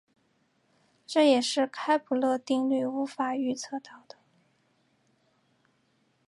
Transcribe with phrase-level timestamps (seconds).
[1.05, 4.17] 这也是开普勒定律无法预测到的。